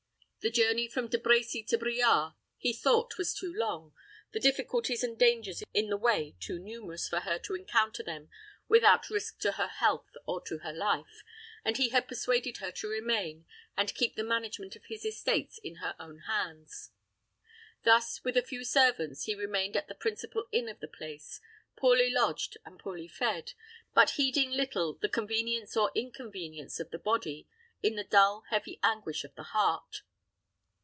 The 0.43 0.49
journey 0.49 0.87
from 0.87 1.07
De 1.07 1.19
Brecy 1.19 1.61
to 1.67 1.77
Briare 1.77 2.33
he 2.57 2.73
thought 2.73 3.19
was 3.19 3.31
too 3.31 3.53
long, 3.53 3.93
the 4.31 4.39
difficulties 4.39 5.03
and 5.03 5.15
dangers 5.15 5.61
in 5.71 5.89
the 5.89 5.97
way 5.97 6.35
too 6.39 6.57
numerous 6.57 7.07
for 7.07 7.19
her 7.19 7.37
to 7.37 7.53
encounter 7.53 8.01
them 8.01 8.27
without 8.67 9.11
risk 9.11 9.37
to 9.41 9.51
her 9.51 9.67
health 9.67 10.09
or 10.25 10.41
to 10.45 10.57
her 10.63 10.73
life, 10.73 11.21
and 11.63 11.77
he 11.77 11.89
had 11.89 12.07
persuaded 12.07 12.57
her 12.57 12.71
to 12.71 12.87
remain, 12.89 13.45
and 13.77 13.93
keep 13.93 14.15
the 14.15 14.23
management 14.23 14.75
of 14.75 14.85
his 14.85 15.05
estates 15.05 15.59
in 15.63 15.75
her 15.75 15.95
own 15.99 16.21
hands. 16.25 16.89
Thus, 17.83 18.23
with 18.23 18.35
a 18.35 18.41
few 18.41 18.63
servants, 18.63 19.25
he 19.25 19.35
remained 19.35 19.77
at 19.77 19.89
the 19.89 19.93
principal 19.93 20.45
inn 20.51 20.67
of 20.67 20.79
the 20.79 20.87
place, 20.87 21.39
poorly 21.75 22.09
lodged, 22.09 22.57
and 22.65 22.79
poorly 22.79 23.07
fed, 23.07 23.53
but 23.93 24.09
heeding 24.17 24.49
little 24.49 24.95
the 24.95 25.07
convenience 25.07 25.77
or 25.77 25.91
inconvenience 25.93 26.79
of 26.79 26.89
the 26.89 26.97
body 26.97 27.47
in 27.83 27.93
the 27.93 28.03
dull, 28.03 28.45
heavy 28.49 28.79
anguish 28.81 29.23
of 29.23 29.35
the 29.35 29.43
heart. 29.53 30.01